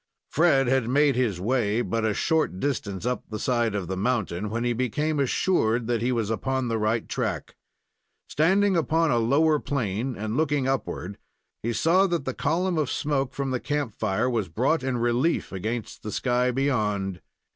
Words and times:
Fred 0.31 0.65
had 0.67 0.89
made 0.89 1.15
his 1.15 1.39
way 1.39 1.83
but 1.83 2.03
a 2.03 2.15
short 2.15 2.59
distance 2.59 3.05
up 3.05 3.21
the 3.29 3.37
side 3.37 3.75
of 3.75 3.87
the 3.87 3.95
mountain, 3.95 4.49
when 4.49 4.63
he 4.63 4.73
became 4.73 5.19
assured 5.19 5.85
that 5.85 6.01
he 6.01 6.11
was 6.11 6.31
upon 6.31 6.67
the 6.69 6.79
right 6.79 7.07
track. 7.07 7.55
Standing 8.27 8.75
upon 8.75 9.11
a 9.11 9.19
lower 9.19 9.59
plane 9.59 10.15
and 10.17 10.35
looking 10.35 10.67
upward, 10.67 11.19
he 11.61 11.71
saw 11.71 12.07
that 12.07 12.25
the 12.25 12.33
column 12.33 12.79
of 12.79 12.89
smoke 12.89 13.31
from 13.35 13.51
the 13.51 13.59
camp 13.59 13.93
fire 13.93 14.27
was 14.27 14.49
brought 14.49 14.81
in 14.81 14.97
relief 14.97 15.51
against 15.51 16.01
the 16.01 16.11
sky 16.11 16.49
beyond. 16.49 17.21